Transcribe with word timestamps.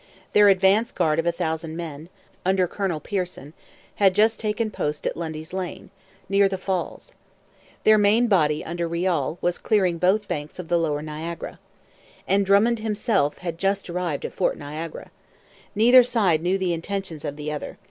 Their 0.33 0.49
advanced 0.49 0.95
guard 0.95 1.19
of 1.19 1.27
a 1.27 1.31
thousand 1.31 1.77
men, 1.77 2.09
under 2.43 2.65
Colonel 2.65 2.99
Pearson, 2.99 3.53
had 3.97 4.15
just 4.15 4.39
taken 4.39 4.71
post 4.71 5.05
at 5.05 5.15
Lundy's 5.15 5.53
Lane, 5.53 5.91
near 6.27 6.49
the 6.49 6.57
Falls. 6.57 7.13
Their 7.83 7.99
main 7.99 8.25
body, 8.25 8.65
under 8.65 8.87
Riall, 8.87 9.37
was 9.41 9.59
clearing 9.59 9.99
both 9.99 10.27
banks 10.27 10.57
of 10.57 10.69
the 10.69 10.79
lower 10.79 11.03
Niagara. 11.03 11.59
And 12.27 12.43
Drummond 12.47 12.79
himself 12.79 13.37
had 13.45 13.59
just 13.59 13.91
arrived 13.91 14.25
at 14.25 14.33
Fort 14.33 14.57
Niagara. 14.57 15.11
Neither 15.75 16.01
side 16.01 16.41
knew 16.41 16.57
the 16.57 16.73
intentions 16.73 17.23
of 17.23 17.35
the 17.35 17.51
other. 17.51 17.77